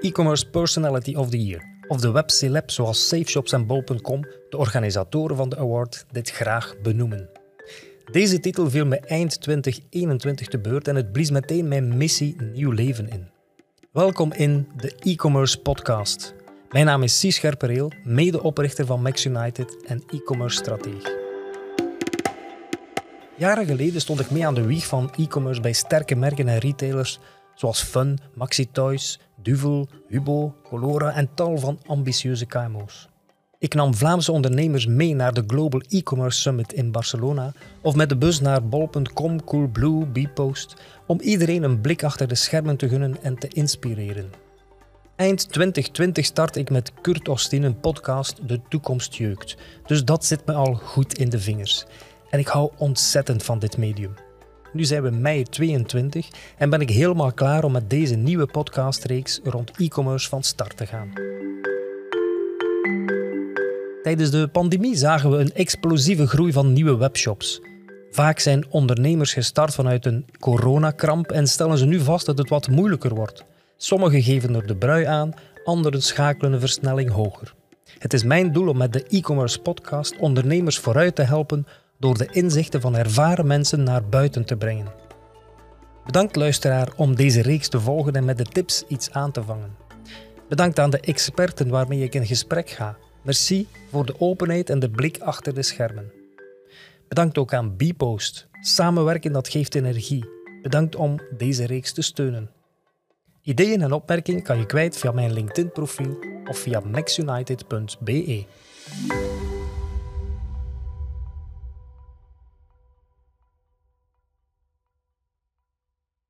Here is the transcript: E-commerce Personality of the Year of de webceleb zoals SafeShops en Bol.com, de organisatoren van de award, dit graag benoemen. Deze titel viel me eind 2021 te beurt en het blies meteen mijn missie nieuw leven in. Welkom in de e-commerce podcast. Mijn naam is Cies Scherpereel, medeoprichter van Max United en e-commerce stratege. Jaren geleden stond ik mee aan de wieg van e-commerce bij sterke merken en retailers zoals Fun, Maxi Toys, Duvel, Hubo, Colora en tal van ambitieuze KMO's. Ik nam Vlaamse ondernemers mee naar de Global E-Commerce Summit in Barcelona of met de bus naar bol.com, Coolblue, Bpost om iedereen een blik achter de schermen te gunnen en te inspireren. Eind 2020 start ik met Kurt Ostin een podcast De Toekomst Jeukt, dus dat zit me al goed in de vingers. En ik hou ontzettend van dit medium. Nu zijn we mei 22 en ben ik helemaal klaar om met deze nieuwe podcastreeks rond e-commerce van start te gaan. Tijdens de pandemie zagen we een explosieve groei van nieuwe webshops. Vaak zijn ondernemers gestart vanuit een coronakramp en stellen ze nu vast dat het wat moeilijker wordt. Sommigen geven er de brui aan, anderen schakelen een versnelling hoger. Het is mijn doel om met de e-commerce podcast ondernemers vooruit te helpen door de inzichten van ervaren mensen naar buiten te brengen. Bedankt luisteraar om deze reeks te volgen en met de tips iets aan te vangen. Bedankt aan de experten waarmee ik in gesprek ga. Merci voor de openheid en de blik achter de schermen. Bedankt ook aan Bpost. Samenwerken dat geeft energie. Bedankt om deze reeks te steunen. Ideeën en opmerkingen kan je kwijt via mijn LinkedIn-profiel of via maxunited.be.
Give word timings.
E-commerce 0.00 0.50
Personality 0.50 1.14
of 1.14 1.30
the 1.30 1.44
Year 1.44 1.76
of 1.88 2.00
de 2.00 2.10
webceleb 2.10 2.70
zoals 2.70 3.08
SafeShops 3.08 3.52
en 3.52 3.66
Bol.com, 3.66 4.20
de 4.48 4.56
organisatoren 4.56 5.36
van 5.36 5.48
de 5.48 5.56
award, 5.56 6.04
dit 6.10 6.30
graag 6.30 6.74
benoemen. 6.82 7.28
Deze 8.10 8.40
titel 8.40 8.70
viel 8.70 8.86
me 8.86 8.96
eind 9.00 9.40
2021 9.40 10.48
te 10.48 10.58
beurt 10.58 10.88
en 10.88 10.96
het 10.96 11.12
blies 11.12 11.30
meteen 11.30 11.68
mijn 11.68 11.96
missie 11.96 12.36
nieuw 12.42 12.70
leven 12.70 13.08
in. 13.08 13.28
Welkom 13.92 14.32
in 14.32 14.68
de 14.76 14.94
e-commerce 14.98 15.60
podcast. 15.60 16.34
Mijn 16.70 16.86
naam 16.86 17.02
is 17.02 17.18
Cies 17.18 17.36
Scherpereel, 17.36 17.92
medeoprichter 18.04 18.86
van 18.86 19.02
Max 19.02 19.24
United 19.24 19.84
en 19.86 20.02
e-commerce 20.10 20.56
stratege. 20.56 21.26
Jaren 23.36 23.66
geleden 23.66 24.00
stond 24.00 24.20
ik 24.20 24.30
mee 24.30 24.46
aan 24.46 24.54
de 24.54 24.66
wieg 24.66 24.86
van 24.86 25.12
e-commerce 25.16 25.60
bij 25.60 25.72
sterke 25.72 26.14
merken 26.14 26.48
en 26.48 26.58
retailers 26.58 27.18
zoals 27.54 27.82
Fun, 27.82 28.18
Maxi 28.34 28.70
Toys, 28.70 29.20
Duvel, 29.42 29.88
Hubo, 30.08 30.54
Colora 30.62 31.14
en 31.14 31.28
tal 31.34 31.58
van 31.58 31.80
ambitieuze 31.86 32.46
KMO's. 32.46 33.08
Ik 33.58 33.74
nam 33.74 33.94
Vlaamse 33.94 34.32
ondernemers 34.32 34.86
mee 34.86 35.14
naar 35.14 35.34
de 35.34 35.44
Global 35.46 35.80
E-Commerce 35.88 36.40
Summit 36.40 36.72
in 36.72 36.90
Barcelona 36.90 37.52
of 37.82 37.94
met 37.94 38.08
de 38.08 38.16
bus 38.16 38.40
naar 38.40 38.68
bol.com, 38.68 39.44
Coolblue, 39.44 40.06
Bpost 40.06 40.76
om 41.06 41.20
iedereen 41.20 41.62
een 41.62 41.80
blik 41.80 42.04
achter 42.04 42.28
de 42.28 42.34
schermen 42.34 42.76
te 42.76 42.88
gunnen 42.88 43.22
en 43.22 43.38
te 43.38 43.48
inspireren. 43.48 44.30
Eind 45.16 45.52
2020 45.52 46.24
start 46.24 46.56
ik 46.56 46.70
met 46.70 46.92
Kurt 47.00 47.28
Ostin 47.28 47.62
een 47.62 47.80
podcast 47.80 48.48
De 48.48 48.60
Toekomst 48.68 49.14
Jeukt, 49.14 49.56
dus 49.86 50.04
dat 50.04 50.24
zit 50.24 50.46
me 50.46 50.52
al 50.52 50.74
goed 50.74 51.18
in 51.18 51.28
de 51.28 51.38
vingers. 51.38 51.84
En 52.30 52.38
ik 52.38 52.46
hou 52.46 52.70
ontzettend 52.76 53.42
van 53.42 53.58
dit 53.58 53.76
medium. 53.76 54.14
Nu 54.72 54.84
zijn 54.84 55.02
we 55.02 55.10
mei 55.10 55.42
22 55.42 56.28
en 56.56 56.70
ben 56.70 56.80
ik 56.80 56.90
helemaal 56.90 57.32
klaar 57.32 57.64
om 57.64 57.72
met 57.72 57.90
deze 57.90 58.14
nieuwe 58.14 58.46
podcastreeks 58.46 59.40
rond 59.44 59.70
e-commerce 59.76 60.28
van 60.28 60.42
start 60.42 60.76
te 60.76 60.86
gaan. 60.86 61.12
Tijdens 64.02 64.30
de 64.30 64.48
pandemie 64.48 64.96
zagen 64.96 65.30
we 65.30 65.36
een 65.36 65.54
explosieve 65.54 66.26
groei 66.26 66.52
van 66.52 66.72
nieuwe 66.72 66.96
webshops. 66.96 67.60
Vaak 68.10 68.38
zijn 68.38 68.66
ondernemers 68.70 69.32
gestart 69.32 69.74
vanuit 69.74 70.06
een 70.06 70.26
coronakramp 70.38 71.32
en 71.32 71.46
stellen 71.46 71.78
ze 71.78 71.86
nu 71.86 72.00
vast 72.00 72.26
dat 72.26 72.38
het 72.38 72.48
wat 72.48 72.68
moeilijker 72.68 73.14
wordt. 73.14 73.44
Sommigen 73.76 74.22
geven 74.22 74.54
er 74.54 74.66
de 74.66 74.76
brui 74.76 75.04
aan, 75.04 75.34
anderen 75.64 76.02
schakelen 76.02 76.52
een 76.52 76.60
versnelling 76.60 77.10
hoger. 77.10 77.54
Het 77.98 78.12
is 78.12 78.24
mijn 78.24 78.52
doel 78.52 78.68
om 78.68 78.76
met 78.76 78.92
de 78.92 79.04
e-commerce 79.08 79.60
podcast 79.60 80.18
ondernemers 80.18 80.78
vooruit 80.78 81.14
te 81.14 81.22
helpen 81.22 81.66
door 81.98 82.18
de 82.18 82.28
inzichten 82.32 82.80
van 82.80 82.96
ervaren 82.96 83.46
mensen 83.46 83.82
naar 83.82 84.04
buiten 84.04 84.44
te 84.44 84.56
brengen. 84.56 84.92
Bedankt 86.04 86.36
luisteraar 86.36 86.92
om 86.96 87.16
deze 87.16 87.42
reeks 87.42 87.68
te 87.68 87.80
volgen 87.80 88.12
en 88.12 88.24
met 88.24 88.38
de 88.38 88.44
tips 88.44 88.84
iets 88.88 89.10
aan 89.10 89.32
te 89.32 89.42
vangen. 89.42 89.76
Bedankt 90.48 90.78
aan 90.78 90.90
de 90.90 91.00
experten 91.00 91.68
waarmee 91.68 92.02
ik 92.02 92.14
in 92.14 92.26
gesprek 92.26 92.70
ga. 92.70 92.96
Merci 93.22 93.68
voor 93.90 94.06
de 94.06 94.20
openheid 94.20 94.70
en 94.70 94.78
de 94.78 94.90
blik 94.90 95.18
achter 95.18 95.54
de 95.54 95.62
schermen. 95.62 96.12
Bedankt 97.08 97.38
ook 97.38 97.54
aan 97.54 97.76
Bpost. 97.76 98.48
Samenwerken 98.60 99.32
dat 99.32 99.48
geeft 99.48 99.74
energie. 99.74 100.24
Bedankt 100.62 100.96
om 100.96 101.20
deze 101.36 101.66
reeks 101.66 101.92
te 101.92 102.02
steunen. 102.02 102.50
Ideeën 103.42 103.82
en 103.82 103.92
opmerkingen 103.92 104.42
kan 104.42 104.58
je 104.58 104.66
kwijt 104.66 104.96
via 104.96 105.12
mijn 105.12 105.32
LinkedIn-profiel 105.32 106.18
of 106.44 106.58
via 106.58 106.80
maxunited.be. 106.80 108.44